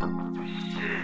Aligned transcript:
Three, 0.00 0.08
two. 0.72 0.99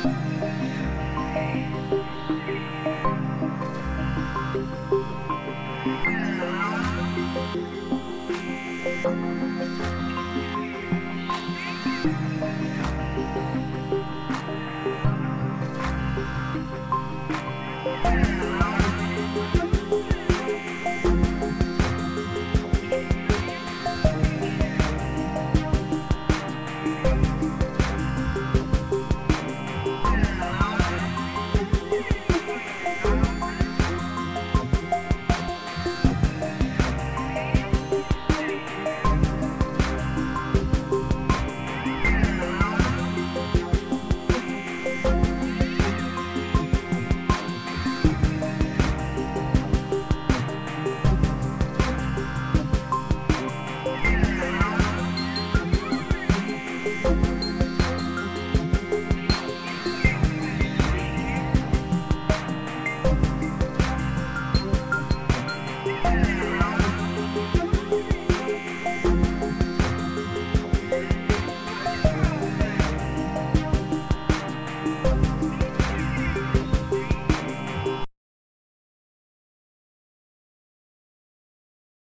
you. 0.05 0.14